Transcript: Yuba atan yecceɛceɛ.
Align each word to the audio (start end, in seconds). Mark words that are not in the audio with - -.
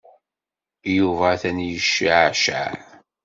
Yuba 0.97 1.25
atan 1.33 1.57
yecceɛceɛ. 1.69 2.69